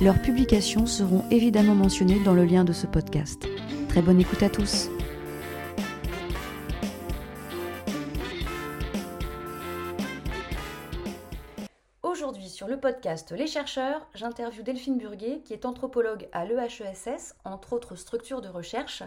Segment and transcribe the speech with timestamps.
[0.00, 3.48] leurs publications seront évidemment mentionnées dans le lien de ce podcast.
[3.88, 4.90] Très bonne écoute à tous.
[12.02, 17.72] Aujourd'hui sur le podcast Les chercheurs, j'interviewe Delphine Burguet qui est anthropologue à l'EHESS, entre
[17.72, 19.02] autres structures de recherche.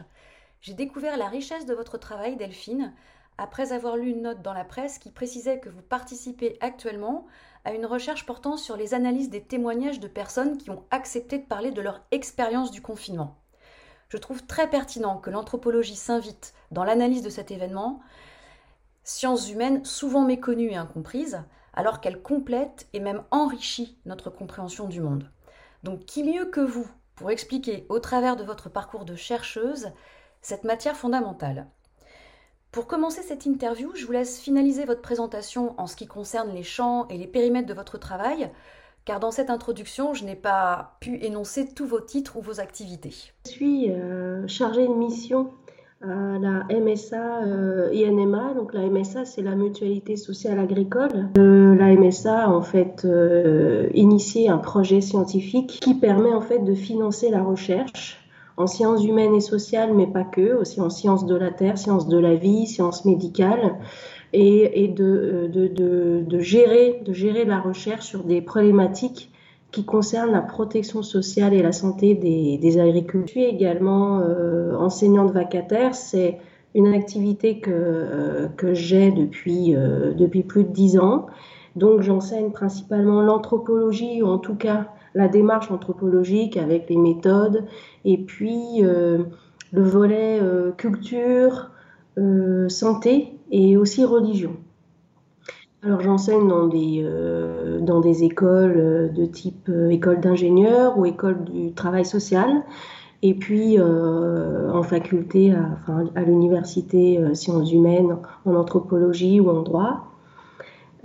[0.61, 2.93] J'ai découvert la richesse de votre travail Delphine
[3.37, 7.25] après avoir lu une note dans la presse qui précisait que vous participez actuellement
[7.65, 11.45] à une recherche portant sur les analyses des témoignages de personnes qui ont accepté de
[11.45, 13.37] parler de leur expérience du confinement.
[14.09, 17.99] Je trouve très pertinent que l'anthropologie s'invite dans l'analyse de cet événement,
[19.03, 21.43] sciences humaines souvent méconnues et incomprises,
[21.73, 25.29] alors qu'elle complète et même enrichit notre compréhension du monde.
[25.83, 29.91] Donc qui mieux que vous pour expliquer au travers de votre parcours de chercheuse
[30.41, 31.67] cette matière fondamentale?
[32.71, 36.61] Pour commencer cette interview, je vous laisse finaliser votre présentation en ce qui concerne les
[36.61, 38.51] champs et les périmètres de votre travail,
[39.05, 43.31] car dans cette introduction, je n'ai pas pu énoncer tous vos titres ou vos activités.
[43.47, 45.49] Je suis euh, chargée de mission
[46.03, 48.53] à la MSA euh, INMA.
[48.53, 51.29] Donc la MSA, c'est la Mutualité sociale agricole.
[51.39, 53.07] Euh, la MSA a en fait
[53.95, 58.18] initié un projet scientifique qui permet en fait de financer la recherche
[58.59, 62.09] en sciences humaines et sociales, mais pas que, aussi en sciences de la terre, sciences
[62.09, 63.79] de la vie, sciences médicales,
[64.33, 65.49] et, et de,
[66.39, 69.31] gérer, de gérer la recherche sur des problématiques
[69.71, 73.27] qui concernent la protection sociale et la santé des, agriculteurs.
[73.27, 76.39] Je suis également euh, enseignante vacataire, c'est
[76.75, 81.27] une activité que, euh, j'ai depuis, euh, depuis plus de dix ans.
[81.77, 87.65] Donc j'enseigne principalement l'anthropologie, ou en tout cas la démarche anthropologique avec les méthodes,
[88.05, 89.19] et puis euh,
[89.71, 91.71] le volet euh, culture,
[92.17, 94.55] euh, santé et aussi religion.
[95.81, 96.67] Alors j'enseigne dans
[98.01, 102.63] des, écoles de type école d'ingénieur ou école du travail social,
[103.21, 110.07] et puis en faculté à, l'université sciences humaines, en anthropologie ou en droit.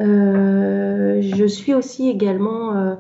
[0.01, 2.97] je suis aussi également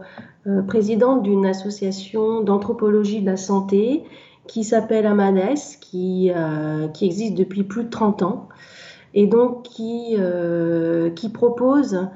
[0.66, 4.05] présidente d'une association d'anthropologie de la santé
[4.47, 8.49] qui s'appelle Amades, qui, euh, existe depuis plus de 30 ans
[9.15, 12.09] et donc qui, euh, propose,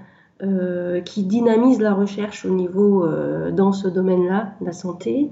[1.04, 3.04] qui dynamise la recherche au niveau
[3.50, 5.30] dans ce domaine-là, la santé.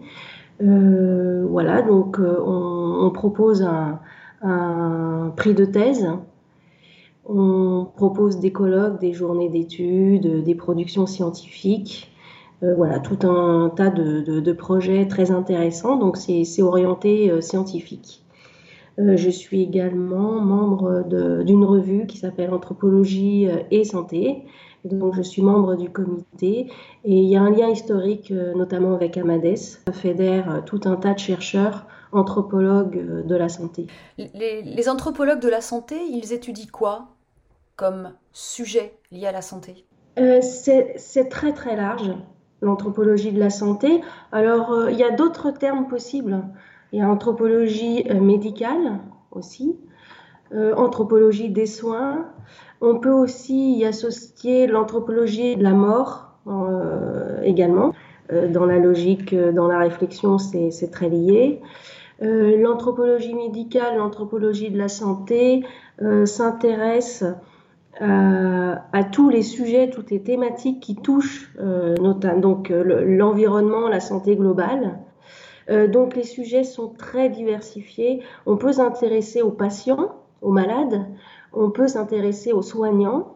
[0.60, 4.00] voilà, donc on, on, propose un,
[4.42, 6.08] un prix de thèse
[7.28, 12.12] on propose des colloques, des journées d'études, des productions scientifiques.
[12.62, 15.96] Euh, voilà, tout un tas de, projets très intéressants.
[15.96, 18.22] Donc, c'est orienté euh, scientifique.
[18.98, 21.04] Euh, je suis également membre
[21.44, 24.44] d'une revue qui s'appelle Anthropologie et Santé.
[24.84, 26.70] Donc, je suis membre du comité
[27.04, 29.56] et il y a un lien historique, notamment avec Amades.
[29.56, 33.88] Ça fédère tout un tas de chercheurs anthropologues de la santé.
[34.16, 37.08] Les, les anthropologues de la santé, ils étudient quoi
[37.74, 39.84] comme sujet lié à la santé?
[40.40, 42.12] C'est très très large
[42.60, 44.00] l'anthropologie de la santé.
[44.32, 46.42] Alors, euh, il y a d'autres termes possibles.
[46.92, 49.00] Il y a anthropologie euh, médicale
[49.30, 49.76] aussi,
[50.54, 52.26] euh, anthropologie des soins.
[52.80, 56.24] On peut aussi y associer l'anthropologie de la mort
[57.42, 57.92] également.
[58.52, 61.60] dans la logique, dans la réflexion, c'est très lié.
[62.20, 65.64] l'anthropologie médicale, l'anthropologie de la santé
[66.24, 67.24] s'intéresse
[68.02, 73.88] euh, à tous les sujets, toutes les thématiques qui touchent euh, notamment donc euh, l'environnement,
[73.88, 74.98] la santé globale.
[75.68, 78.22] donc les sujets sont très diversifiés.
[78.44, 81.06] On peut s'intéresser aux patients, aux malades,
[81.53, 83.34] on peut s'intéresser aux soignants,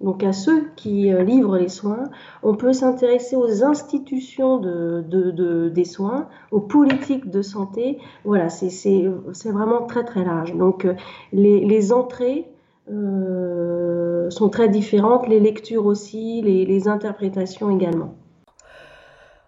[0.00, 2.04] donc à ceux qui livrent les soins.
[2.42, 7.98] On peut s'intéresser aux institutions de, de, de, des soins, aux politiques de santé.
[8.24, 9.06] Voilà, c'est
[9.44, 10.56] vraiment très très large.
[10.56, 10.88] Donc
[11.32, 12.51] les, les entrées
[12.92, 18.14] euh, sont très différentes, les lectures aussi, les, interprétations également.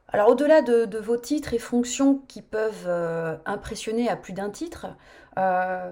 [0.08, 4.86] Alors au-delà de, vos titres et fonctions qui peuvent euh, impressionner à plus d'un titre,
[5.36, 5.90] euh,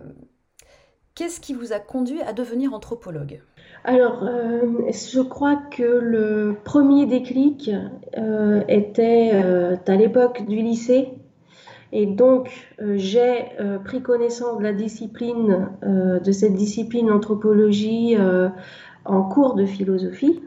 [1.14, 3.42] qu'est-ce qui vous a conduit à devenir anthropologue?
[3.84, 7.68] Alors, je crois que le premier déclic
[8.68, 11.21] était à l'époque du lycée.
[11.92, 12.50] Et donc,
[12.94, 13.44] j'ai
[13.84, 18.16] pris connaissance de la discipline, de cette discipline anthropologie
[19.04, 20.40] en cours de philosophie,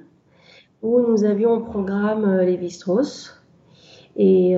[0.81, 3.39] où nous avions au programme Lévi-Strauss.
[4.17, 4.55] Et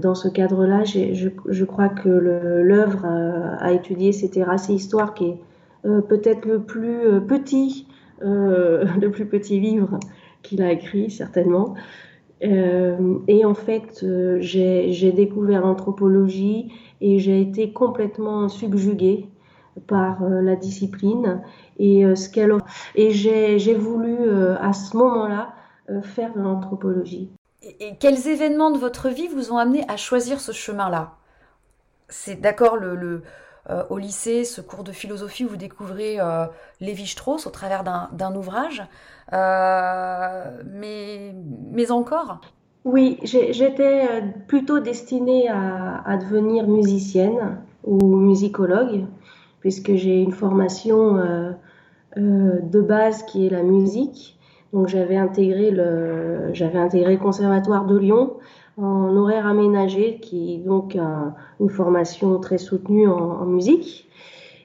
[0.00, 5.26] dans ce cadre-là, je, je, crois que l'œuvre à, étudier, c'était Race et Histoire, qui
[5.26, 5.38] est
[5.84, 7.86] peut-être le plus petit,
[8.20, 10.00] le plus petit livre
[10.42, 11.74] qu'il a écrit, certainement.
[12.44, 19.28] Euh, et en fait, euh, j'ai découvert l'anthropologie et j'ai été complètement subjuguée
[19.86, 21.42] par euh, la discipline
[21.78, 22.54] et ce qu'elle
[22.94, 24.16] et j'ai voulu
[24.58, 25.54] à ce moment-là
[26.02, 27.30] faire de l'anthropologie.
[27.62, 31.12] Et, quels événements de votre vie vous ont amené à choisir ce chemin-là?
[32.08, 33.22] C'est d'accord le,
[33.90, 36.18] au lycée, ce cours de philosophie où vous découvrez
[36.80, 38.82] Lévi-Strauss au travers d'un ouvrage.
[39.32, 41.34] Euh, mais,
[41.72, 42.40] mais encore
[42.84, 49.06] Oui, j'étais euh, plutôt destinée à, devenir musicienne ou musicologue,
[49.60, 51.52] puisque j'ai une formation euh,
[52.16, 54.38] de base qui est la musique.
[54.72, 55.72] Donc j'avais intégré
[56.52, 58.34] j'avais intégré le conservatoire de Lyon
[58.76, 60.98] en horaire aménagé, qui est donc
[61.60, 64.08] une formation très soutenue en, musique.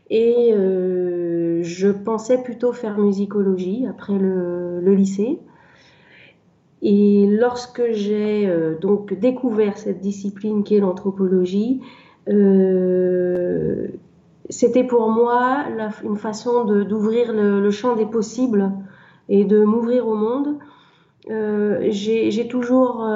[0.09, 5.39] Et euh, je pensais plutôt faire musicologie après le, lycée.
[6.81, 11.81] Et lorsque j'ai euh, donc découvert cette discipline qui est l'anthropologie,
[12.27, 13.87] euh,
[14.49, 15.63] c'était pour moi
[16.03, 18.71] une façon d'ouvrir le, champ des possibles
[19.29, 20.57] et de m'ouvrir au monde.
[21.29, 23.07] j'ai toujours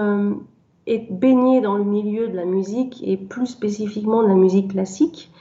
[0.88, 5.32] été baignée dans le milieu de la musique et plus spécifiquement de la musique classique.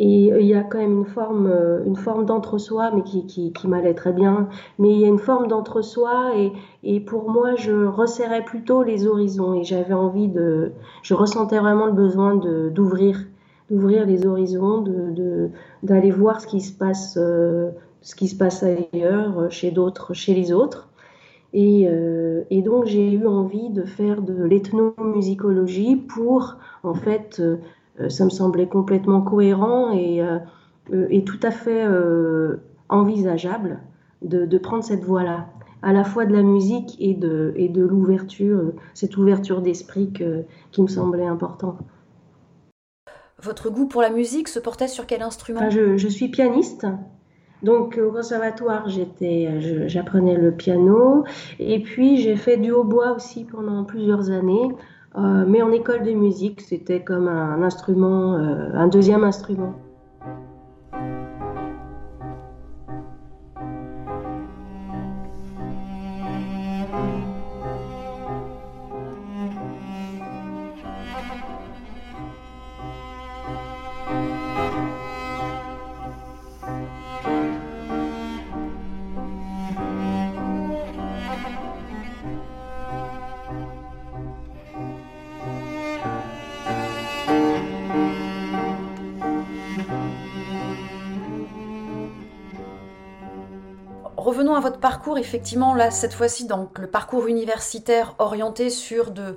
[0.00, 3.26] Et euh, il y a quand même une forme, euh, une forme d'entre-soi, mais qui,
[3.26, 4.48] qui, qui m'allait très bien.
[4.78, 6.52] Mais il y a une forme d'entre-soi, et,
[6.84, 9.54] et pour moi, je resserrais plutôt les horizons.
[9.54, 10.72] Et j'avais envie de.
[11.02, 13.24] Je ressentais vraiment le besoin d'ouvrir
[13.70, 15.50] d'ouvrir les horizons, de
[15.82, 17.70] d'aller voir ce qui se passe, euh,
[18.00, 20.87] ce qui se passe ailleurs, chez d'autres, chez les autres.
[21.52, 27.40] Et, euh, et donc j'ai eu envie de faire de l'ethnomusicologie pour en fait
[28.00, 30.38] euh, ça me semblait complètement cohérent et, euh,
[31.10, 32.56] et tout à fait euh,
[32.88, 33.80] envisageable
[34.22, 35.46] de, de, prendre cette voie-là,
[35.82, 40.12] à la fois de la musique et de, et de l'ouverture, cette ouverture d'esprit
[40.72, 41.76] qui me semblait important.
[43.40, 45.70] Votre goût pour la musique se portait sur quel instrument?
[45.70, 46.86] Je, je, suis pianiste.
[47.62, 51.24] Donc au conservatoire, j'étais, j'apprenais le piano
[51.58, 54.70] et puis j'ai fait du hautbois aussi pendant plusieurs années.
[55.16, 59.74] Euh, mais en école de musique, c'était comme un instrument, euh, un deuxième instrument.
[94.28, 99.36] Revenons à votre parcours, effectivement, là, cette fois-ci, donc le parcours universitaire orienté sur de,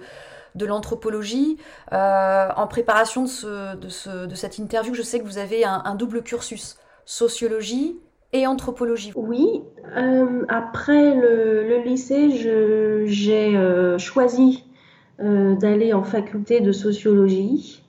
[0.59, 1.57] l'anthropologie.
[1.93, 3.89] Euh, en préparation de,
[4.35, 7.97] cette interview, je sais que vous avez un, double cursus, sociologie
[8.33, 9.13] et anthropologie.
[9.15, 9.61] Oui,
[9.95, 12.29] euh, après le, lycée,
[13.05, 14.65] j'ai euh, choisi
[15.19, 17.83] d'aller en faculté de sociologie.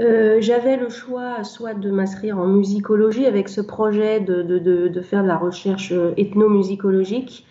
[0.00, 5.00] Euh, j'avais le choix soit de m'inscrire en musicologie avec ce projet de, de, de,
[5.02, 7.46] faire de la recherche euh, ethnomusicologique,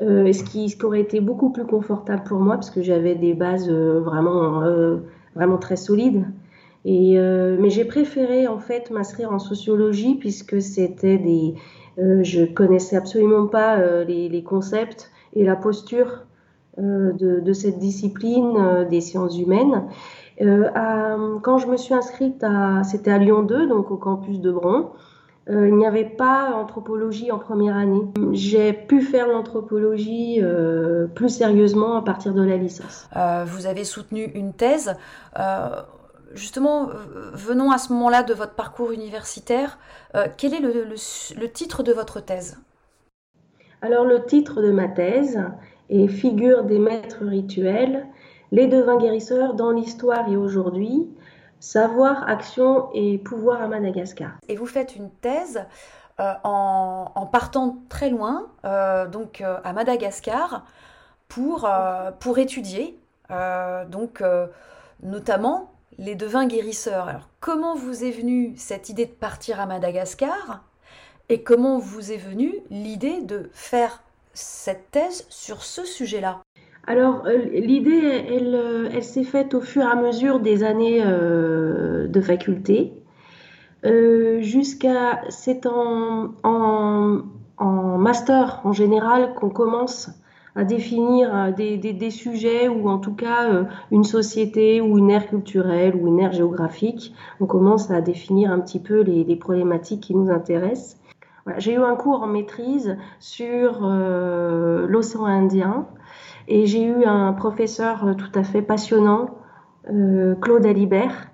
[0.00, 3.16] euh, ce, qui, ce qui aurait été beaucoup plus confortable pour moi parce que j'avais
[3.16, 4.62] des bases vraiment,
[5.34, 6.24] vraiment très solides.
[6.86, 11.54] Et, mais j'ai préféré en fait m'inscrire en sociologie puisque c'était des,
[11.98, 16.24] je connaissais absolument pas les, les, concepts et la posture
[16.78, 19.84] de, cette discipline des sciences humaines.
[20.40, 22.44] Euh, quand je me suis inscrite,
[22.84, 24.90] c'était à Lyon 2, donc au campus de Bron.
[25.48, 28.02] Euh, il n'y avait pas anthropologie en première année.
[28.32, 33.08] J'ai pu faire l'anthropologie euh, plus sérieusement à partir de la licence.
[33.46, 34.94] vous avez soutenu une thèse.
[36.34, 36.88] justement,
[37.32, 39.78] venons à ce moment-là de votre parcours universitaire.
[40.36, 42.58] quel est le, le, titre de votre thèse?
[43.82, 45.40] Alors, le titre de ma thèse
[45.88, 48.06] est Figure des maîtres rituels
[48.52, 51.08] les devins guérisseurs dans l'histoire et aujourd'hui,
[51.60, 54.32] savoir, action et pouvoir à Madagascar.
[54.48, 55.64] Et vous faites une thèse
[56.20, 60.66] euh, en, partant très loin, euh, donc euh, à Madagascar,
[61.28, 61.70] pour,
[62.18, 62.98] pour étudier,
[63.88, 64.20] donc
[65.00, 67.06] notamment les devins guérisseurs.
[67.06, 70.64] Alors, comment vous est venue cette idée de partir à Madagascar
[71.28, 74.02] et comment vous est venue l'idée de faire
[74.34, 76.40] cette thèse sur ce sujet-là?
[76.90, 81.00] Alors, euh, l'idée, elle, euh, elle, s'est faite au fur et à mesure des années
[81.04, 82.92] euh, de faculté,
[84.40, 90.10] jusqu'à c'est en, en, master en général qu'on commence
[90.56, 95.94] à définir des, des, sujets ou en tout cas une société ou une ère culturelle
[95.94, 97.14] ou une ère géographique.
[97.38, 100.98] On commence à définir un petit peu les, problématiques qui nous intéressent.
[101.58, 105.86] J'ai eu un cours en maîtrise sur l'océan Indien
[106.50, 109.30] et j'ai eu un professeur euh, tout à fait passionnant,
[109.88, 111.28] euh, Claude Alibert,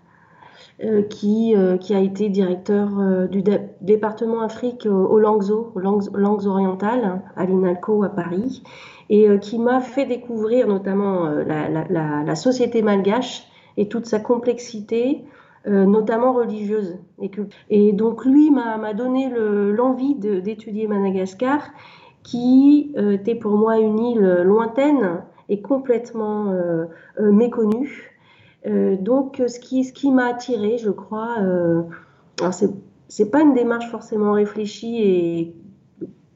[0.84, 2.90] euh, qui, qui a été directeur
[3.30, 3.42] du
[3.80, 8.62] département Afrique aux langues, orientales, à l'INALCO à Paris,
[9.08, 13.44] et qui m'a fait découvrir notamment la, société malgache
[13.78, 15.24] et toute sa complexité,
[15.66, 16.98] notamment religieuse.
[17.70, 21.62] Et donc lui m'a donné l'envie d'étudier Madagascar
[22.26, 26.86] qui euh, était pour moi une île lointaine et complètement euh,
[27.20, 28.12] euh, méconnue.
[29.00, 31.36] donc, ce qui, m'a attiré, je crois,
[33.08, 35.54] c'est pas une démarche forcément réfléchie et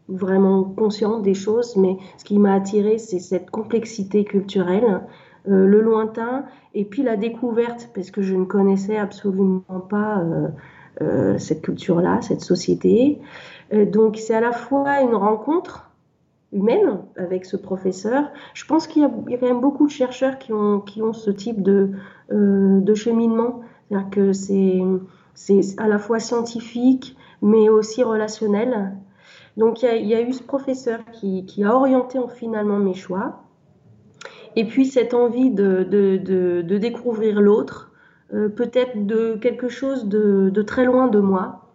[0.07, 5.01] vraiment consciente des choses, mais ce qui m'a attiré, c'est cette complexité culturelle,
[5.45, 10.23] le lointain, et puis la découverte, parce que je ne connaissais absolument pas
[11.39, 13.21] cette culture-là, cette société.
[13.73, 15.91] Euh, donc c'est à la fois une rencontre
[16.53, 18.31] humaine avec ce professeur.
[18.55, 21.31] Je pense qu'il y, a quand même beaucoup de chercheurs qui ont, qui ont ce
[21.31, 21.91] type de,
[22.33, 23.61] euh, cheminement.
[23.89, 24.81] C'est-à-dire que c'est,
[25.79, 28.97] à la fois scientifique, mais aussi relationnel.
[29.57, 33.45] Donc il y a, eu ce professeur qui, a orienté finalement mes choix.
[34.57, 37.90] Et puis cette envie de, de découvrir l'autre,
[38.33, 41.67] euh, peut-être de quelque chose de, très loin de moi,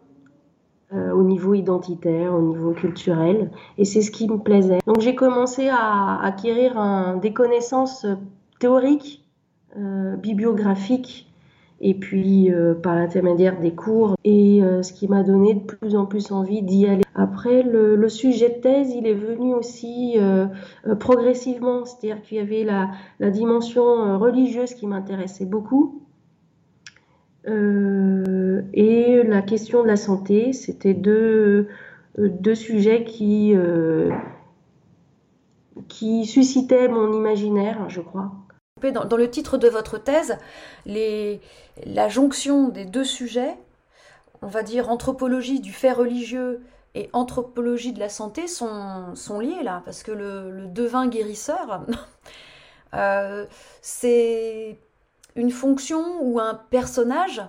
[0.93, 4.77] euh, au niveau identitaire, au niveau culturel, et c'est ce qui me plaisait.
[4.85, 8.05] Donc j'ai commencé à acquérir des connaissances
[8.59, 9.25] théoriques,
[9.77, 11.29] euh, bibliographiques,
[11.81, 12.49] et puis
[12.81, 16.87] par l'intermédiaire des cours, et ce qui m'a donné de plus en plus envie d'y
[16.87, 17.03] aller.
[17.15, 20.17] Après, le, sujet de thèse, il est venu aussi
[21.01, 26.04] progressivement, c'est-à-dire qu'il y avait la dimension religieuse qui m'intéressait beaucoup,
[27.47, 31.67] euh, et la question de la santé, c'était deux,
[32.19, 34.11] euh, deux sujets qui, euh,
[35.87, 38.31] qui suscitaient mon imaginaire, je crois.
[38.93, 40.37] Dans, le titre de votre thèse,
[40.85, 43.55] la jonction des deux sujets,
[44.41, 46.61] on va dire anthropologie du fait religieux
[46.93, 51.85] et anthropologie de la santé, sont, sont liés là, parce que le, devin guérisseur,
[53.81, 54.77] c'est
[55.35, 57.41] une fonction ou un personnage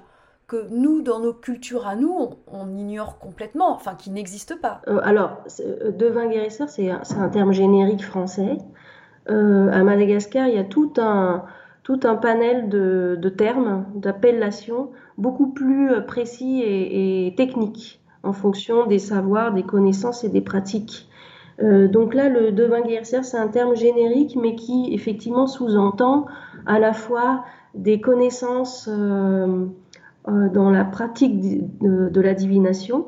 [0.46, 4.80] que nous, dans nos cultures à nous, on, ignore complètement, enfin qui n'existe pas.
[4.86, 8.58] Euh, alors, euh, devin guérisseur, c'est un, terme générique français.
[9.28, 11.44] Euh, à Madagascar, il y a tout un,
[11.82, 19.00] tout un panel de, de termes, d'appellations, beaucoup plus précis et, techniques, en fonction des
[19.00, 21.08] savoirs, des connaissances et des pratiques.
[21.58, 26.26] Donc là, le devin guérisseur, c'est un terme générique, mais qui effectivement sous-entend
[26.66, 27.44] à la fois
[27.76, 29.66] des connaissances euh,
[30.28, 31.40] euh, dans la pratique
[31.80, 33.06] de, la divination,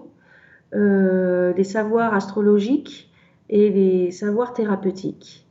[0.74, 3.10] euh, les savoirs astrologiques
[3.48, 5.46] et les savoirs thérapeutiques.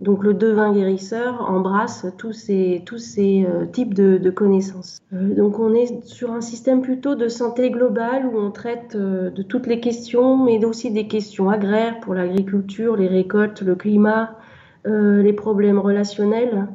[0.00, 5.00] Donc le devin guérisseur embrasse tous ces, tous ces types de, connaissances.
[5.10, 9.66] Donc on est sur un système plutôt de santé globale où on traite de toutes
[9.66, 14.36] les questions, mais aussi des questions agraires pour l'agriculture, les récoltes, le climat,
[14.84, 16.68] les problèmes relationnels.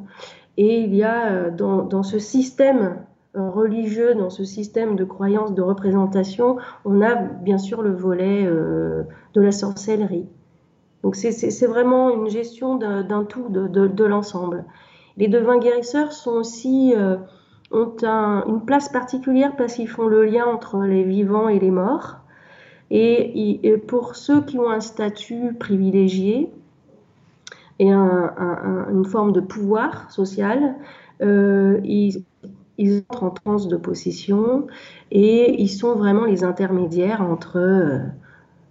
[0.56, 2.98] Et il y a euh, dans, ce système
[3.36, 8.44] euh, religieux, dans ce système de croyances, de représentation, on a bien sûr le volet
[8.46, 9.02] euh,
[9.34, 10.26] de la sorcellerie.
[11.02, 14.64] Donc c'est vraiment une gestion d'un tout, de, l'ensemble.
[15.18, 16.94] Les devins guérisseurs sont aussi
[17.70, 21.70] ont un, une place particulière parce qu'ils font le lien entre les vivants et les
[21.70, 22.20] morts.
[22.90, 26.50] Et pour ceux qui ont un statut privilégié,
[27.84, 30.74] et un, un, une forme de pouvoir social.
[31.22, 32.24] Euh, ils,
[32.78, 34.66] ils, entrent en transe de possession
[35.10, 37.98] et ils sont vraiment les intermédiaires entre euh,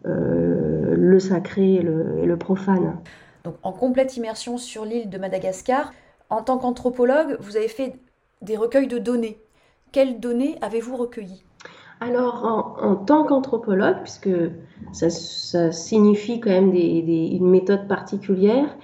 [0.05, 2.98] euh, le sacré et le, et le, profane.
[3.46, 5.93] Donc en complète immersion sur l'île de Madagascar,
[6.29, 7.96] en tant qu'anthropologue, vous avez fait
[8.41, 9.38] des recueils de données.
[9.91, 11.43] Quelles données avez-vous recueillies?
[12.01, 14.29] Alors, en, en tant qu'anthropologue, puisque
[14.91, 18.75] ça, ça, signifie quand même des, des, une méthode particulière,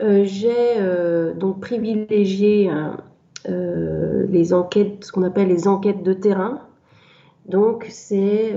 [0.00, 2.70] j'ai euh, donc privilégié
[3.48, 6.60] euh, les enquêtes, ce qu'on appelle les enquêtes de terrain.
[7.46, 8.52] Donc, c'est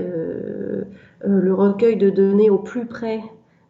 [1.23, 3.21] le recueil de données au plus près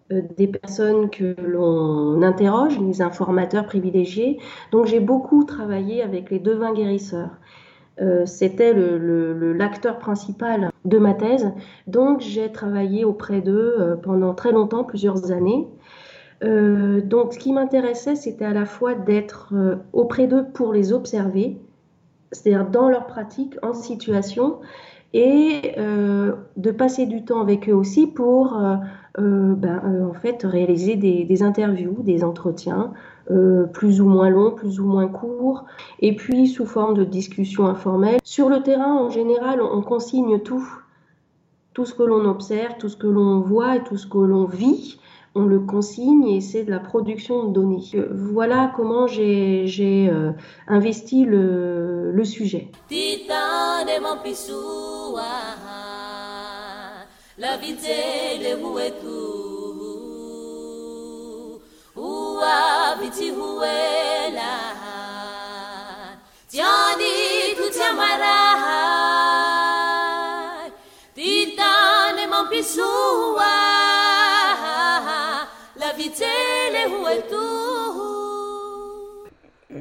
[0.09, 4.39] des personnes que l'on interroge, les informateurs privilégiés.
[4.71, 7.29] Donc j'ai beaucoup travaillé avec les devins guérisseurs.
[8.01, 11.51] Euh, c'était l'acteur principal de ma thèse.
[11.87, 15.67] Donc j'ai travaillé auprès d'eux euh, pendant très longtemps, plusieurs années.
[16.43, 19.53] Euh, donc ce qui m'intéressait, c'était à la fois d'être
[19.93, 21.57] auprès d'eux pour les observer,
[22.31, 24.59] c'est-à-dire dans leur pratique, en situation,
[25.13, 28.57] et de passer du temps avec eux aussi pour
[29.17, 32.93] ben, en fait réaliser des interviews, des entretiens,
[33.29, 35.65] euh, plus ou moins long, plus ou moins court,
[35.99, 38.19] et puis sous forme de discussion informelle.
[38.23, 40.67] Sur le terrain, en général, on, consigne tout,
[41.73, 44.45] tout ce que l'on observe, tout ce que l'on voit et tout ce que l'on
[44.45, 44.99] vit.
[45.33, 47.81] On le consigne et c'est de la production de données.
[47.95, 49.65] Euh, voilà comment j'ai
[50.11, 50.31] euh,
[50.67, 52.69] investi le, le sujet.
[57.37, 57.57] La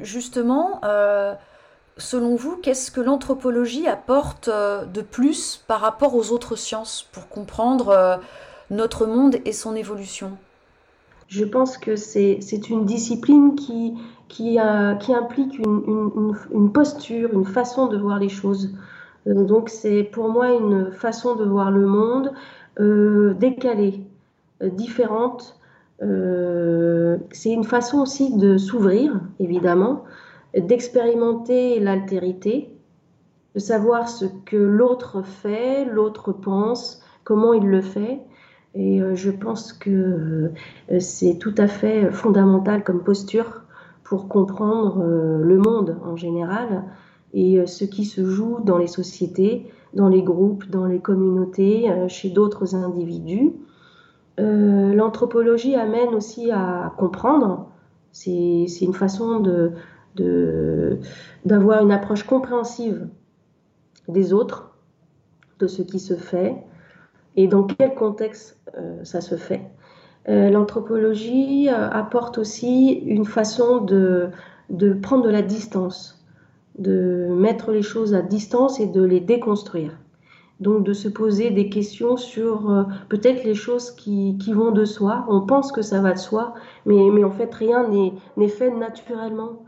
[0.03, 1.33] Justement, euh,
[1.97, 7.27] selon vous, qu'est-ce que l'anthropologie apporte euh, de plus par rapport aux autres sciences pour
[7.27, 8.17] comprendre euh,
[8.69, 10.37] notre monde et son évolution?
[11.27, 13.93] Je pense que c'est une discipline qui,
[14.27, 14.57] qui,
[14.99, 18.71] qui implique une, une, posture, une façon de voir les choses.
[19.27, 22.33] Euh, donc c'est pour moi une façon de voir le monde
[22.79, 24.01] euh, décalée,
[26.01, 30.03] euh, c'est une façon aussi de s'ouvrir, évidemment,
[30.57, 32.75] d'expérimenter l'altérité,
[33.53, 38.19] de savoir ce que l'autre fait, l'autre pense, comment il le fait,
[38.73, 39.89] et euh, je pense que
[40.91, 43.61] euh, c'est tout à fait fondamental comme posture
[44.03, 46.83] pour comprendre le monde en général
[47.33, 52.29] et ce qui se joue dans les sociétés, dans les groupes, dans les communautés, chez
[52.29, 53.53] d'autres individus.
[54.41, 57.69] L'anthropologie amène aussi à comprendre,
[58.11, 59.43] c'est une façon
[61.45, 63.07] d'avoir une approche compréhensive
[64.07, 64.71] des autres,
[65.59, 66.55] de ce qui se fait,
[67.35, 69.61] et dans quel contexte euh, ça se fait.
[70.29, 74.29] Euh, l'anthropologie euh, apporte aussi une façon de
[75.01, 76.23] prendre de la distance,
[76.77, 79.97] de mettre les choses à distance et de les déconstruire.
[80.61, 85.25] Donc de se poser des questions sur peut-être les choses qui, qui, vont de soi.
[85.27, 86.53] On pense que ça va de soi,
[86.85, 87.89] mais, mais en fait rien
[88.37, 89.59] n'est fait naturellement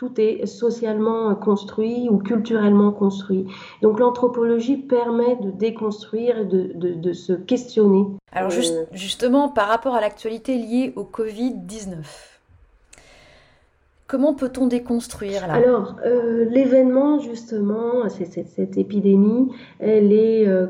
[0.00, 3.44] tout est socialement construit ou culturellement construit.
[3.82, 8.06] Donc l'anthropologie permet de déconstruire et de, se questionner.
[8.32, 11.96] Alors euh, justement, par rapport à l'actualité liée au Covid-19,
[14.10, 20.66] comment peut-on déconstruire Alors euh, l'événement, justement, cette, épidémie, elle est, euh,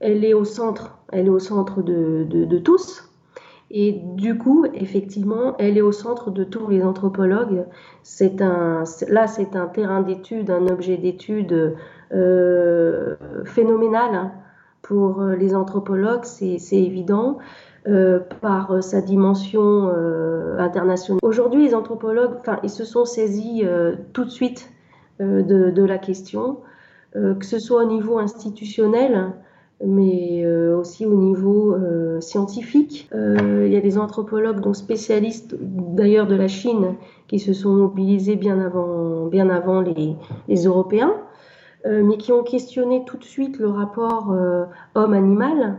[0.00, 3.08] elle est au centre, elle est au centre de, tous.
[3.70, 7.64] Et du coup, effectivement, elle est au centre de tous les anthropologues.
[8.02, 11.74] C'est un, là, c'est un terrain d'étude, un objet d'étude
[12.12, 14.32] euh, phénoménal hein,
[14.82, 17.38] pour les anthropologues, c'est évident.
[17.88, 21.18] Euh, par sa dimension euh, internationale.
[21.24, 24.70] Aujourd'hui, les anthropologues, enfin, ils se sont saisis euh, tout de suite
[25.18, 26.58] de, de, la question,
[27.12, 29.32] que ce soit au niveau institutionnel,
[29.84, 33.08] mais euh, aussi au niveau euh, scientifique.
[33.14, 36.94] Euh, il y a des anthropologues, dont spécialistes d'ailleurs de la Chine,
[37.28, 40.16] qui se sont mobilisés bien avant, bien avant les,
[40.48, 41.14] les Européens,
[41.84, 44.32] mais qui ont questionné tout de suite le rapport
[44.94, 45.78] homme-animal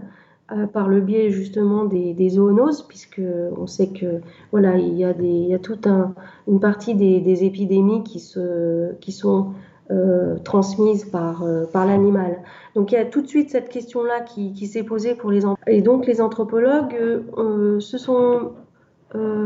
[0.73, 3.21] par le biais justement des, zoonoses, puisque
[3.57, 5.05] on sait que voilà, il y
[5.53, 6.13] a, toute un,
[6.47, 9.53] une partie des, épidémies qui, se, qui sont
[9.91, 12.41] euh, transmise par, euh, par l'animal.
[12.73, 15.43] Donc il y a tout de suite cette question-là qui, qui s'est posée pour les
[15.67, 16.95] Et donc les anthropologues
[17.37, 18.53] euh, se sont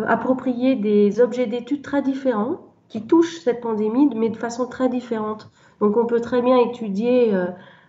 [0.08, 5.50] appropriés des objets d'études très différents qui touchent cette pandémie, mais de façon très différente.
[5.82, 7.34] Donc on peut très bien étudier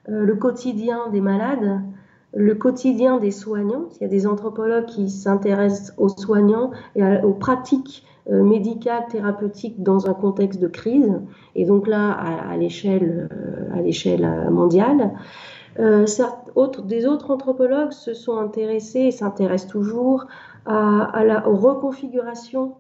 [0.09, 1.81] le quotidien des malades,
[2.35, 3.89] le quotidien des soignants.
[3.97, 9.83] Il y a des anthropologues qui s'intéressent aux soignants et aux pratiques euh, médicale, thérapeutique
[9.83, 11.19] dans un contexte de crise,
[11.55, 15.13] et donc là à, l'échelle euh, mondiale.
[15.79, 16.05] Euh,
[16.55, 20.27] autres, des autres anthropologues se sont intéressés et s'intéressent toujours
[20.67, 22.75] à, la reconfiguration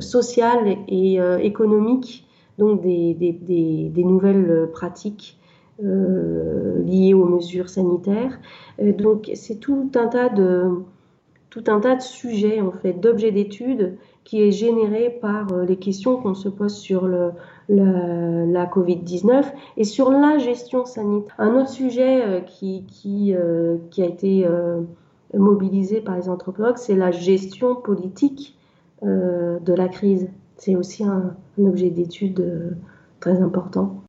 [0.00, 2.26] sociale et économique
[2.58, 5.38] donc des, nouvelles pratiques
[5.82, 8.38] liées aux mesures sanitaires.
[8.78, 10.82] donc c'est tout un tas de
[11.50, 15.76] tout un tas de sujets en fait, d'objets d'études qui est généré par euh, les
[15.76, 19.44] questions qu'on se pose sur la Covid-19
[19.76, 21.34] et sur la gestion sanitaire.
[21.38, 24.46] Un autre sujet euh, euh, qui a été
[25.34, 28.56] mobilisé par les anthropologues, c'est la gestion politique
[29.02, 30.28] de la crise.
[30.56, 32.76] C'est aussi un, un objet d'étude
[33.20, 33.99] très important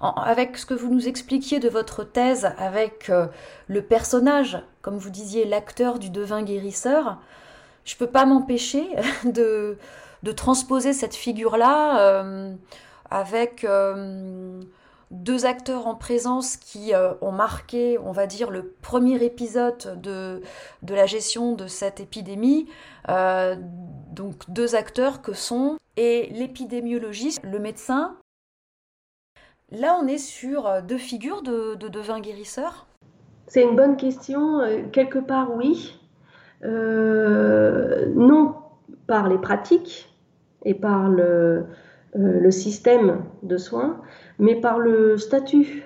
[0.00, 3.26] avec ce que vous nous expliquiez de votre thèse, avec euh,
[3.68, 7.18] le personnage, comme vous disiez, l'acteur du devin guérisseur,
[7.84, 8.88] je ne peux pas m'empêcher
[9.24, 9.78] de,
[10.34, 12.54] transposer cette figure-là euh,
[13.10, 14.60] avec euh,
[15.12, 20.42] deux acteurs en présence qui ont marqué, on va dire, le premier épisode de,
[20.82, 22.66] de la gestion de cette épidémie.
[23.06, 28.16] donc deux acteurs que sont et l'épidémiologiste, le médecin
[29.72, 32.86] Là, on est sur euh, deux figures de, de devin guérisseur
[33.48, 34.60] C'est une bonne question.
[34.60, 35.98] Euh, quelque part, oui.
[36.64, 38.54] Euh, non
[39.08, 40.14] par les pratiques
[40.64, 41.66] et par le,
[42.50, 44.00] système de soins,
[44.38, 45.84] mais par le statut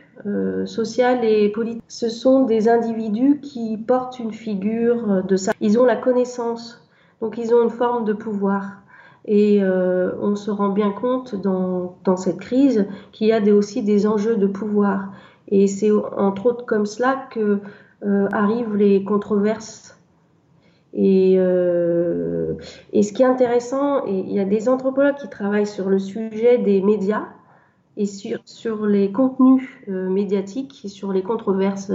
[0.64, 1.82] social et politique.
[1.88, 5.52] Ce sont des individus qui portent une figure de ça.
[5.60, 6.86] Ils ont la connaissance,
[7.20, 8.79] donc ils ont une forme de pouvoir.
[9.26, 14.06] Et euh, on se rend bien compte dans, cette crise qu'il y a aussi des
[14.06, 15.12] enjeux de pouvoir.
[15.48, 17.60] Et c'est entre autres comme cela que
[18.04, 19.98] euh, arrivent les controverses.
[20.92, 22.54] Et, euh,
[22.92, 26.58] et, ce qui est intéressant, il y a des anthropologues qui travaillent sur le sujet
[26.58, 27.26] des médias
[27.96, 31.92] et sur, les contenus médiatiques et sur les controverses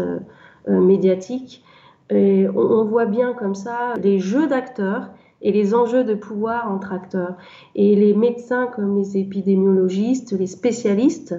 [0.67, 1.63] médiatiques.
[2.09, 5.09] Et on, voit bien comme ça les jeux d'acteurs
[5.45, 7.35] et les enjeux de pouvoir entre acteurs.
[7.75, 11.35] Et les médecins comme les épidémiologistes, les spécialistes,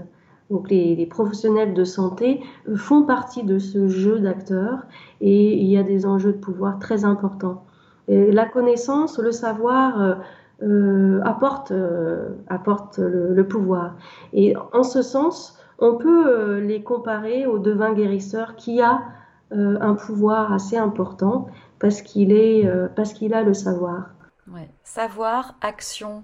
[0.49, 4.79] donc les, professionnels de santé, euh, font partie de ce jeu d'acteurs
[5.21, 7.64] et il y a des enjeux de pouvoir très importants.
[8.09, 10.14] La connaissance, le savoir euh,
[10.62, 11.73] euh apporte,
[12.47, 13.97] apporte le, le, pouvoir.
[14.33, 19.03] Et en ce sens, on peut les comparer au devin guérisseur qui a
[19.51, 24.11] un pouvoir assez important parce qu'il est euh, parce qu'il a le savoir.
[24.85, 26.23] Savoir, action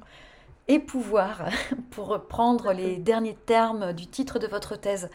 [0.68, 1.46] et pouvoir,
[1.90, 5.10] pour reprendre les derniers termes du titre de votre thèse.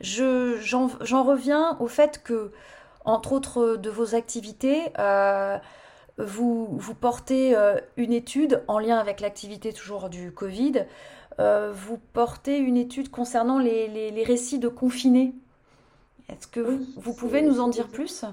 [0.00, 2.52] J'en reviens au fait que,
[3.04, 5.58] entre autres de vos activités, euh,
[6.18, 10.84] vous, vous, portez euh, une étude en lien avec l'activité toujours du Covid.
[11.38, 15.34] vous portez une étude concernant les, les, récits de confinés.
[16.28, 16.60] Est-ce que
[16.96, 18.26] vous pouvez nous en dire plus?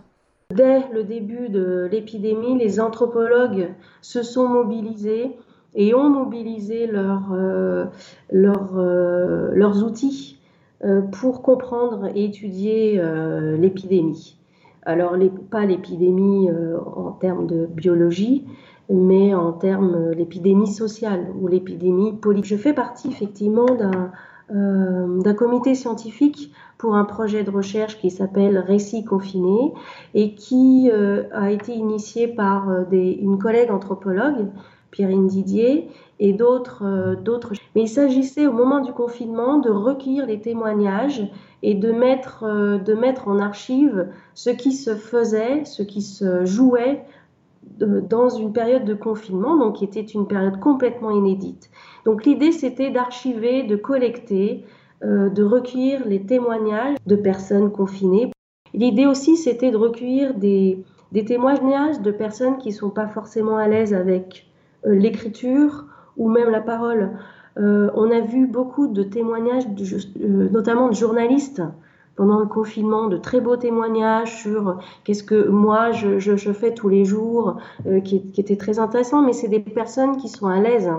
[0.55, 3.67] Dès le début de l'épidémie, les anthropologues
[4.01, 5.35] se sont mobilisés
[5.75, 7.85] et ont mobilisé euh,
[8.33, 10.39] euh, leurs outils
[10.85, 13.01] euh, pour comprendre et étudier
[13.57, 14.37] l'épidémie.
[14.83, 15.17] Alors,
[15.51, 16.49] pas l'épidémie
[16.95, 18.45] en termes de biologie,
[18.89, 22.51] mais en termes l'épidémie sociale ou l'épidémie politique.
[22.51, 24.13] Je fais partie effectivement d'un
[24.49, 29.73] euh, d'un comité scientifique pour un projet de recherche qui s'appelle Récits confinés
[30.13, 34.47] et qui euh, a été initié par euh, une collègue anthropologue,
[34.91, 37.17] Pierrine Didier, et d'autres.
[37.21, 37.53] d'autres.
[37.75, 41.29] Mais il s'agissait au moment du confinement de recueillir les témoignages
[41.61, 42.45] et de mettre,
[42.83, 47.03] de mettre en archive ce qui se faisait, ce qui se jouait
[47.79, 51.69] dans une période de confinement, donc qui était une période complètement inédite.
[52.07, 54.63] Donc l'idée, c'était d'archiver, de collecter,
[55.03, 58.31] euh, de recueillir les témoignages de personnes confinées.
[58.73, 60.85] L'idée aussi, c'était de recueillir des,
[61.25, 64.47] témoignages de personnes qui ne sont pas forcément à l'aise avec
[64.85, 65.83] euh, l'écriture
[66.15, 67.11] ou même la parole.
[67.57, 69.65] Euh, on a vu beaucoup de témoignages,
[70.17, 71.61] notamment de journalistes,
[72.15, 77.03] pendant le confinement, de très beaux témoignages sur qu'est-ce que moi je, fais tous les
[77.03, 77.57] jours,
[78.05, 80.89] qui, qui étaient très intéressants, mais c'est des personnes qui sont à l'aise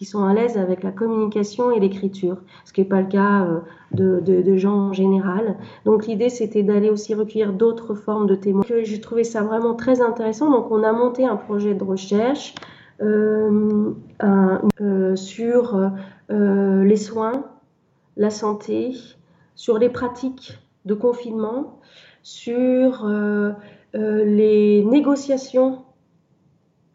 [0.00, 3.44] qui sont à l'aise avec la communication et l'écriture, ce qui n'est pas le cas
[3.44, 5.58] euh, de, gens en général.
[5.84, 8.86] Donc l'idée, c'était d'aller aussi recueillir d'autres formes de témoignages.
[8.86, 10.50] J'ai trouvé ça vraiment très intéressant.
[10.50, 12.54] Donc on a monté un projet de recherche
[13.02, 15.90] euh, euh, sur
[16.30, 17.44] les soins,
[18.16, 18.94] la santé,
[19.54, 21.78] sur les pratiques de confinement,
[22.22, 23.06] sur
[23.92, 25.82] les négociations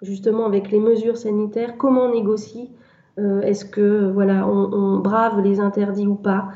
[0.02, 2.72] justement avec les mesures sanitaires, comment on négocie
[3.17, 6.49] euh, est-ce que voilà, on, brave les interdits ou pas?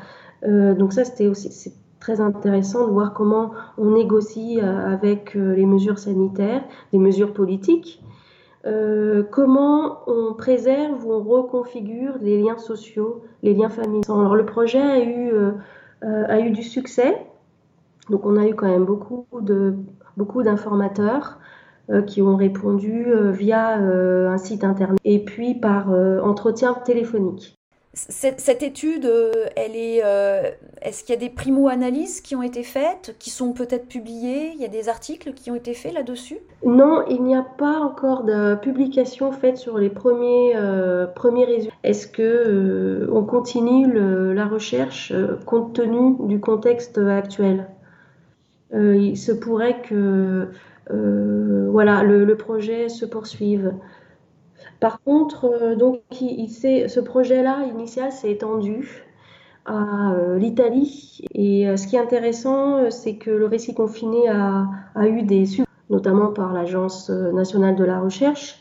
[0.44, 5.34] Euh, Donc ça, c'était aussi c'est très intéressant de voir comment on négocie euh, avec
[5.34, 8.02] les mesures sanitaires, les mesures politiques.
[9.30, 14.02] comment on préserve ou on reconfigure les liens sociaux, les liens familiaux?
[14.08, 15.32] Alors le projet a eu,
[16.02, 17.26] a eu du succès,
[18.10, 19.74] donc on a eu quand même beaucoup de
[20.16, 21.38] beaucoup d'informateurs
[22.06, 25.90] qui ont répondu via un site internet et puis par
[26.22, 27.60] entretien téléphonique.
[27.92, 30.48] Cette, étude, euh, elle est, euh,
[30.80, 34.52] est-ce qu'il y a des primo-analyses qui ont été faites, qui sont peut-être publiées?
[34.54, 36.38] Il y a des articles qui ont été faits là-dessus?
[36.64, 41.74] Non, il n'y a pas encore de publication faite sur les premiers, euh, premiers résultats.
[41.82, 45.12] Est-ce que on continue la recherche
[45.44, 47.66] compte tenu du contexte actuel?
[48.72, 50.50] Il se pourrait que
[50.90, 53.72] voilà, le, projet se poursuive.
[54.80, 59.04] Par contre, euh, donc, ce projet-là initial s'est étendu
[59.66, 61.20] à euh, l'Italie.
[61.34, 64.66] Et euh, ce qui est intéressant, c'est que le récit confiné a,
[65.06, 68.58] eu des succès, notamment par l'Agence nationale de la recherche.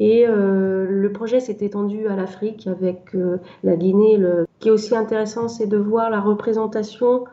[0.00, 3.16] Et le projet s'est étendu à l'Afrique avec
[3.64, 4.16] la Guinée.
[4.16, 7.24] Ce qui est aussi intéressant, c'est de voir la représentation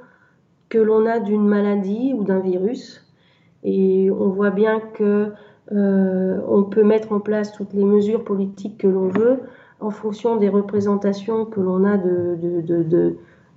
[0.70, 3.05] que l'on a d'une maladie ou d'un virus.
[3.66, 5.32] Et on voit bien que
[5.72, 9.40] euh, on peut mettre en place toutes les mesures politiques que l'on veut
[9.80, 11.98] en fonction des représentations que l'on a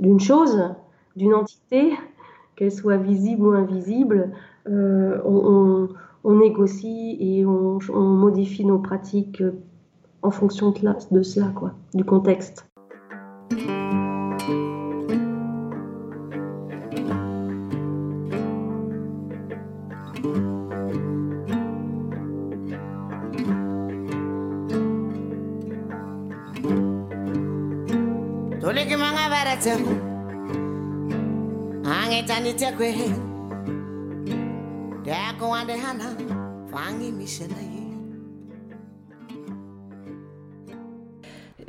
[0.00, 0.64] d'une chose,
[1.14, 1.92] d'une entité,
[2.56, 4.32] qu'elle soit visible ou invisible.
[4.68, 5.88] Euh, on,
[6.24, 9.42] négocie et on, modifie nos pratiques
[10.22, 12.67] en fonction de, de cela, quoi, du contexte.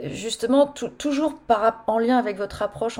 [0.04, 1.34] Justement, toujours
[1.88, 3.00] en lien avec votre approche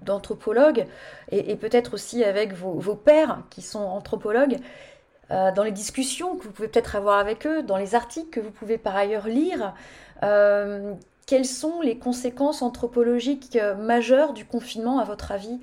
[0.00, 0.86] d'anthropologue
[1.30, 4.58] et, peut-être aussi avec vos, pères qui sont anthropologues,
[5.30, 8.40] euh, dans les discussions que vous pouvez peut-être avoir avec eux, dans les articles que
[8.40, 9.74] vous pouvez par ailleurs lire,
[10.22, 10.94] euh,
[11.28, 15.60] quelles sont les conséquences anthropologiques euh, majeures du confinement à votre avis?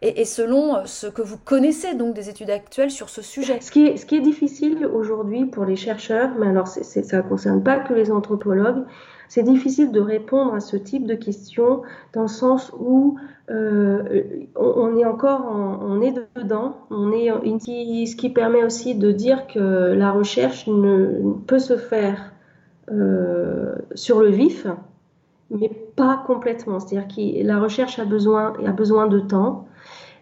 [0.00, 3.60] Et, selon euh, ce que vous connaissez donc des études actuelles sur ce sujet?
[3.60, 7.92] Ce qui est, difficile aujourd'hui pour les chercheurs, mais alors ça ne concerne pas que
[7.92, 8.84] les anthropologues,
[9.28, 11.82] c'est difficile de répondre à ce type de questions
[12.14, 13.16] dans le sens où
[13.50, 14.22] euh,
[14.56, 19.92] on, est encore, on est dedans, on est ce qui permet aussi de dire que
[19.92, 22.32] la recherche ne peut se faire
[23.94, 24.66] sur le vif,
[25.52, 26.80] mais pas complètement.
[26.80, 29.66] C'est-à-dire que la recherche a besoin, a besoin de temps.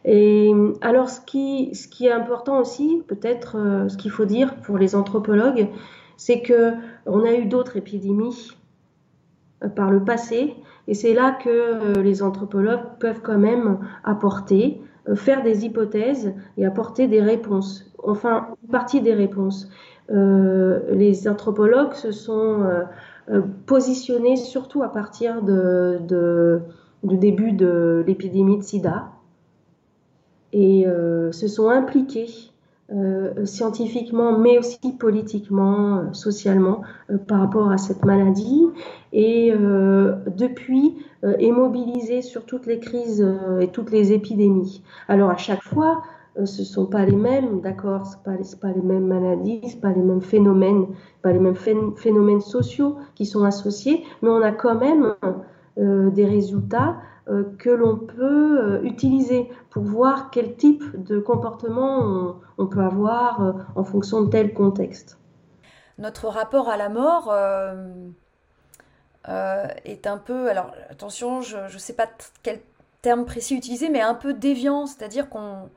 [0.05, 4.57] Et alors, ce qui, ce qui est important aussi, peut-être, euh, ce qu'il faut dire
[4.57, 5.69] pour les anthropologues,
[6.16, 6.73] c'est que
[7.07, 8.57] on a eu d'autres épidémies
[9.62, 10.55] euh, par le passé,
[10.88, 14.81] et c'est là que euh, les anthropologues peuvent quand même apporter,
[15.14, 17.90] faire des hypothèses et apporter des réponses.
[18.03, 19.69] Enfin, partie des réponses.
[20.09, 22.64] les anthropologues se sont
[23.66, 29.11] positionnés surtout à partir du début de l'épidémie de sida
[30.52, 32.28] et euh, se sont impliqués
[32.92, 36.83] euh, scientifiquement, mais aussi politiquement, euh, socialement,
[37.28, 38.66] par rapport à cette maladie,
[39.12, 39.52] et
[40.37, 43.26] depuis est mobilisé sur toutes les crises
[43.61, 44.83] et toutes les épidémies.
[45.09, 46.02] Alors à chaque fois,
[46.37, 49.93] ce ne sont pas les mêmes, d'accord, ce ne sont pas les mêmes maladies, pas
[49.93, 50.87] les mêmes phénomènes,
[51.23, 55.14] pas les mêmes phénomènes sociaux qui sont associés, mais on a quand même
[55.77, 56.97] des résultats
[57.31, 63.43] euh, que l'on peut euh, utiliser pour voir quel type de comportement on, peut avoir
[63.43, 65.16] euh, en fonction de tel contexte.
[65.99, 67.33] Notre rapport à la mort
[69.85, 72.09] est un peu, alors attention, je ne sais pas
[72.43, 72.61] quel
[73.03, 75.69] terme précis utiliser, mais un peu déviant, c'est-à-dire qu'on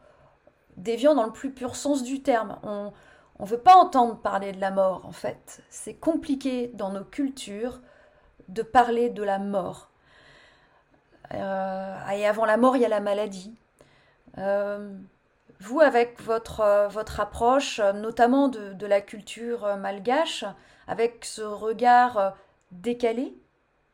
[0.77, 2.57] déviant dans le plus pur sens du terme.
[2.63, 2.91] On
[3.39, 5.61] ne veut pas entendre parler de la mort, en fait.
[5.69, 7.79] C'est compliqué dans nos cultures
[8.49, 9.89] de parler de la mort.
[11.33, 13.55] Euh, et avant la mort, il y a la maladie.
[14.37, 14.95] Euh,
[15.59, 20.45] vous, avec votre, euh, votre approche, notamment de, la culture malgache,
[20.87, 22.35] avec ce regard
[22.71, 23.35] décalé,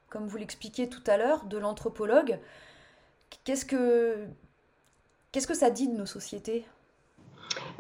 [0.10, 2.40] comme vous l'expliquiez tout à l'heure, de l'anthropologue,
[3.44, 4.28] qu'est-ce que,
[5.32, 6.66] qu'est-ce que ça dit de nos sociétés?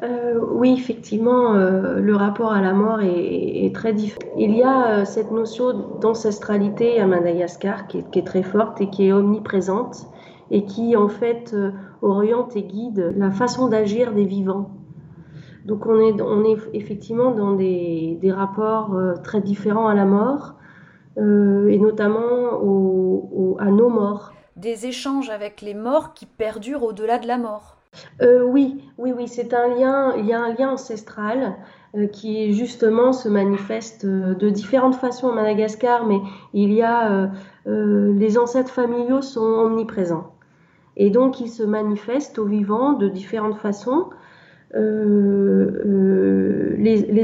[0.01, 4.31] Euh, oui, effectivement, euh, le rapport à la mort est, très différent.
[4.37, 9.07] Il y a euh, cette notion d'ancestralité à Madagascar qui est, très forte et qui
[9.07, 10.07] est omniprésente
[10.51, 11.55] et qui en fait
[12.01, 14.71] oriente et guide la façon d'agir des vivants.
[15.65, 20.55] Donc on est, effectivement dans des, rapports très différents à la mort,
[21.17, 22.57] et notamment
[23.59, 24.33] à nos morts.
[24.59, 27.77] Des échanges avec les morts qui perdurent au-delà de la mort.
[28.21, 31.55] oui, oui, oui, c'est un lien, il y a un lien ancestral
[31.95, 36.19] euh, qui justement se manifeste euh, de différentes façons à Madagascar, mais
[36.53, 37.31] il y a
[37.67, 40.33] euh, les ancêtres familiaux sont omniprésents.
[40.97, 44.09] Et donc ils se manifestent aux vivants de différentes façons.
[44.75, 44.89] les,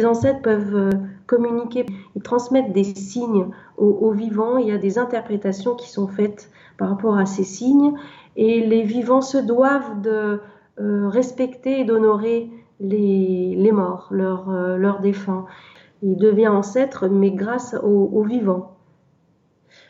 [0.05, 0.89] ancêtres peuvent
[1.27, 1.85] communiquer,
[2.15, 6.89] ils transmettent des signes aux, vivants, il y a des interprétations qui sont faites par
[6.89, 7.93] rapport à ces signes,
[8.35, 10.39] et les vivants se doivent de
[10.77, 15.45] respecter et d'honorer les, morts, leurs euh, défunts.
[16.01, 18.75] Il devient ancêtre, mais grâce aux, vivants.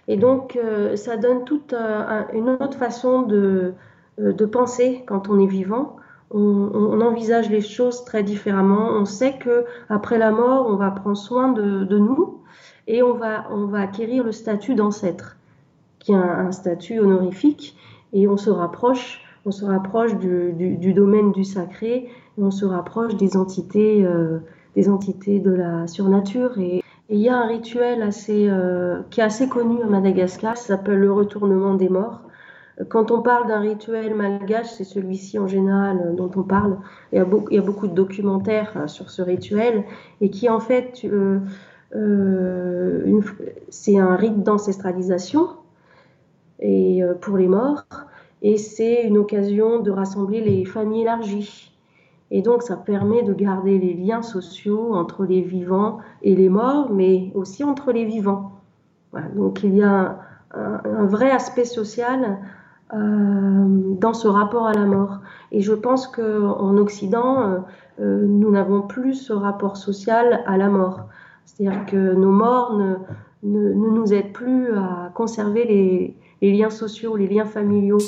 [0.07, 3.73] Et donc, euh, ça donne toute euh, une autre façon de,
[4.17, 5.97] de, penser quand on est vivant.
[6.31, 8.89] On, envisage les choses très différemment.
[8.89, 12.41] On sait que après la mort, on va prendre soin de, nous
[12.87, 13.45] et on va,
[13.79, 15.37] acquérir le statut d'ancêtre,
[15.99, 17.77] qui est un, statut honorifique,
[18.11, 23.37] et on se rapproche, on se rapproche du, domaine du sacré on se rapproche des
[23.37, 24.39] entités, euh,
[24.75, 26.57] des entités de la surnature.
[26.59, 30.75] Et il y a un rituel assez, euh, qui est assez connu à Madagascar, ça
[30.75, 32.21] s'appelle le retournement des morts.
[32.89, 36.77] Quand on parle d'un rituel malgache, c'est celui-ci en général euh, dont on parle.
[37.13, 39.85] Il y, a beaucoup, de documentaires sur ce rituel
[40.19, 41.39] et qui en fait, euh,
[43.69, 45.47] c'est un rite d'ancestralisation
[46.59, 47.85] et pour les morts
[48.41, 51.71] et c'est une occasion de rassembler les familles élargies.
[52.31, 56.91] Et donc, ça permet de garder les liens sociaux entre les vivants et les morts,
[56.91, 58.51] mais aussi entre les vivants.
[59.35, 60.19] Donc, il y a
[60.51, 62.35] un, vrai aspect social euh,
[62.93, 65.19] dans ce rapport à la mort.
[65.51, 67.57] Et je pense qu'en Occident, euh,
[67.99, 71.05] euh, nous n'avons plus ce rapport social à la mort.
[71.45, 72.95] C'est-à-dire que nos morts ne,
[73.43, 77.99] ne, nous aident plus à conserver les, les liens sociaux, les liens familiaux.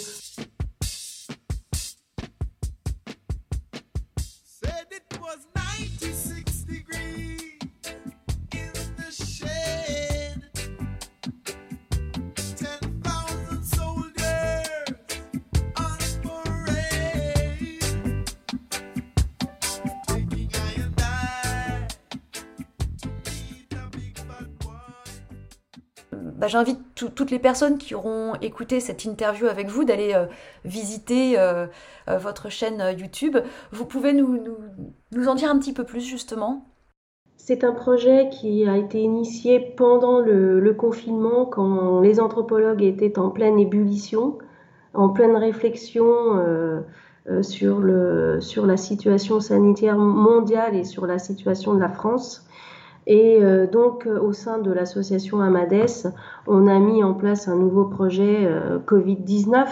[26.38, 30.28] Bah, j'invite toutes les personnes qui auront écouté cette interview avec vous d'aller euh,
[30.66, 31.66] visiter euh,
[32.10, 33.38] euh, votre chaîne YouTube.
[33.72, 34.38] Vous pouvez nous,
[35.12, 36.68] nous, en dire un petit peu plus justement?
[37.38, 43.32] C'est un projet qui a été initié pendant le, confinement, quand les anthropologues étaient en
[43.32, 44.38] pleine ébullition,
[44.94, 46.84] en pleine réflexion
[47.42, 52.47] sur, la situation sanitaire mondiale et sur la situation de la France.
[53.08, 56.14] Et euh, donc, euh, au sein de l'association Amades,
[56.46, 59.68] on a mis en place un nouveau projet euh, Covid-19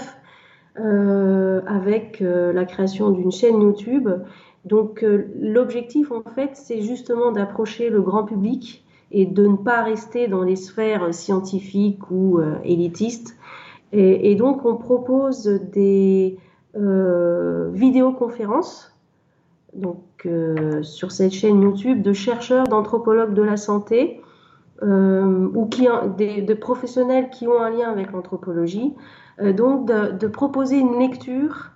[1.67, 4.10] avec la création d'une chaîne YouTube.
[4.65, 5.06] Donc,
[5.39, 10.43] l'objectif, en fait, c'est justement d'approcher le grand public et de ne pas rester dans
[10.43, 13.38] les sphères scientifiques ou élitistes.
[13.93, 16.38] Et, et, donc, on propose des
[16.74, 18.93] vidéoconférences
[19.75, 24.21] donc, euh, sur cette chaîne YouTube de chercheurs, d'anthropologues de la santé
[24.83, 28.93] euh, ou qui, des, de professionnels qui ont un lien avec l'anthropologie.
[29.41, 31.71] Euh, donc, de, proposer une lecture,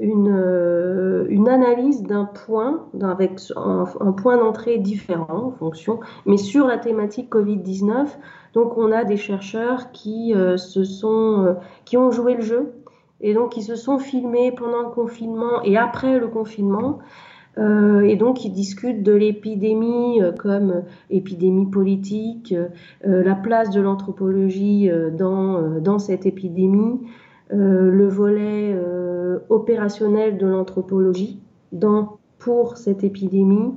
[0.00, 6.78] une, une analyse d'un point, avec un, point d'entrée différent en fonction, mais sur la
[6.78, 8.08] thématique Covid-19.
[8.54, 12.72] Donc, on a des chercheurs qui, se sont, qui ont joué le jeu
[13.22, 16.98] et donc qui se sont filmés pendant le confinement et après le confinement
[17.58, 22.54] euh, et donc, ils discutent de l'épidémie euh, comme épidémie politique,
[23.06, 27.00] euh, la place de l'anthropologie dans, dans cette épidémie,
[27.50, 28.76] le volet
[29.48, 31.40] opérationnel de l'anthropologie
[31.72, 33.72] dans, pour cette épidémie,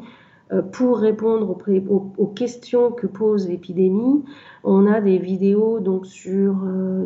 [0.72, 4.24] pour répondre aux, aux, questions que pose l'épidémie.
[4.64, 6.56] On a des vidéos donc sur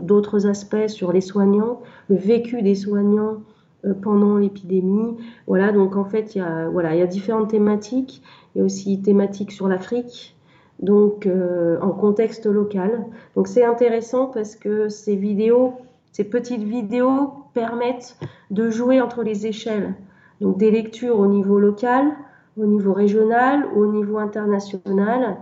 [0.01, 3.52] d'autres aspects, sur les soignants, le vécu des soignants euh,
[4.01, 5.17] pendant l'épidémie.
[5.47, 8.21] Voilà, donc en fait, il y a, voilà, il y a différentes thématiques.
[8.55, 10.35] Il y a aussi thématiques sur l'Afrique,
[10.79, 13.05] donc euh, en contexte local.
[13.35, 15.73] Donc c'est intéressant parce que ces vidéos,
[16.11, 18.17] ces petites vidéos permettent
[18.51, 19.95] de jouer entre les échelles.
[20.41, 22.11] Donc des lectures au niveau local,
[22.57, 25.37] au niveau régional, au niveau international,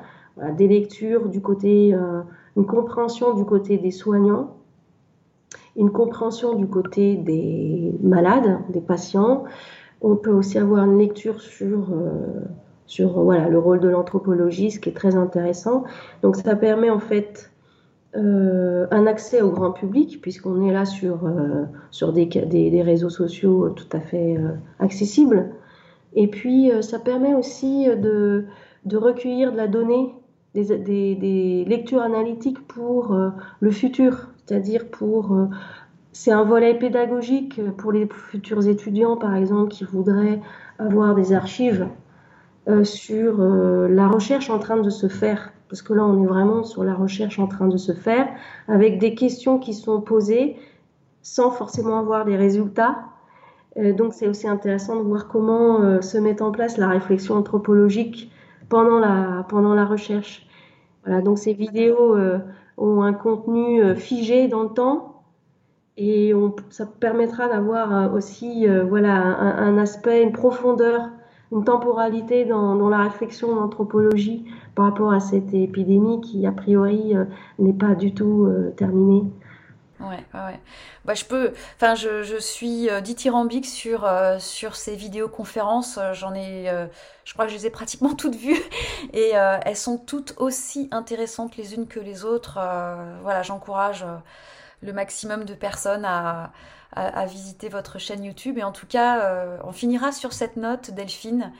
[0.57, 2.21] des lectures du côté, euh,
[2.55, 4.55] une compréhension du côté des soignants,
[5.75, 9.45] une compréhension du côté des malades, des patients,
[10.01, 11.93] On peut aussi avoir une lecture sur,
[12.87, 15.83] sur voilà, le rôle de l'anthropologie, ce qui est très intéressant.
[16.23, 17.51] Donc ça permet en fait
[18.15, 21.19] un accès au grand public, puisqu'on est là sur,
[21.91, 24.37] sur des, des, réseaux sociaux tout à fait
[24.79, 25.51] accessibles.
[26.15, 28.45] Et puis ça permet aussi de,
[28.85, 30.13] de recueillir de la donnée
[30.53, 35.33] des, lectures analytiques pour euh, le futur, c'est-à-dire pour...
[35.33, 35.47] Euh,
[36.13, 40.41] c'est un volet pédagogique pour les futurs étudiants, par exemple, qui voudraient
[40.77, 41.87] avoir des archives
[42.67, 45.53] euh, sur la recherche en train de se faire.
[45.69, 48.27] Parce que là, on est vraiment sur la recherche en train de se faire,
[48.67, 50.57] avec des questions qui sont posées
[51.21, 52.97] sans forcément avoir des résultats.
[53.77, 58.29] donc, c'est aussi intéressant de voir comment se met en place la réflexion anthropologique
[58.71, 58.99] pendant
[59.75, 60.47] la, recherche.
[61.05, 62.39] Voilà, donc ces vidéos euh,
[62.77, 65.23] ont un contenu euh, figé dans le temps
[65.97, 71.09] et on, ça permettra d'avoir euh, aussi voilà, un, aspect, une profondeur,
[71.51, 74.45] une temporalité dans, dans la réflexion d'anthropologie
[74.75, 77.13] par rapport à cette épidémie qui, a priori,
[77.59, 78.47] n'est pas du tout
[78.77, 79.23] terminée.
[80.01, 80.59] Ouais.
[81.05, 81.53] Bah, je peux.
[81.75, 85.97] Enfin, je, je suis euh, dithyrambique sur, euh, sur ces vidéoconférences.
[85.97, 86.65] Euh, j'en ai.
[87.25, 88.61] je crois que je les ai pratiquement toutes vues.
[89.13, 92.59] Et elles sont toutes aussi intéressantes les unes que les autres.
[93.21, 94.05] voilà, j'encourage
[94.81, 96.51] le maximum de personnes à,
[96.93, 98.57] à, visiter votre chaîne YouTube.
[98.57, 101.53] Et en tout cas, on finira sur cette note, Delphine.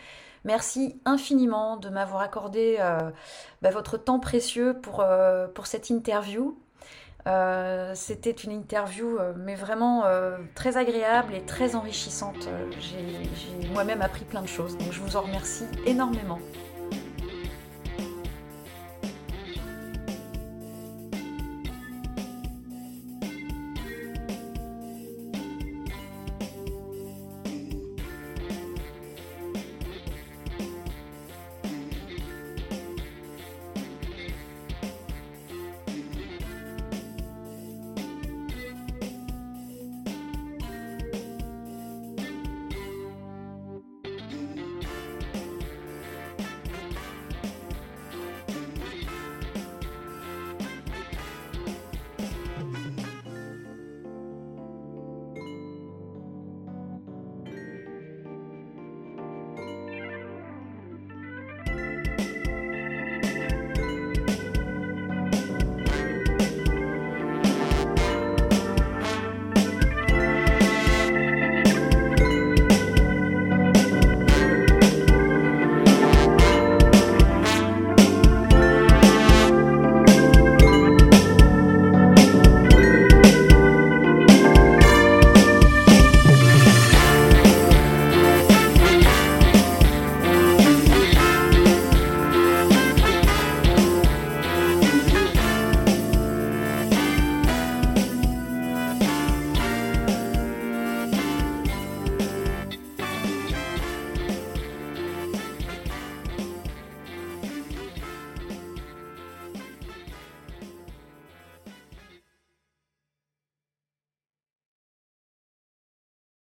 [0.44, 2.78] Merci infiniment de m'avoir accordé
[3.62, 5.06] bah, votre temps précieux pour,
[5.54, 6.58] pour cette interview.
[7.28, 12.47] Euh, c'était une interview, euh, mais vraiment euh, très agréable et très enrichissante.
[12.80, 16.39] J'ai moi-même appris plein de choses, donc je vous en remercie énormément.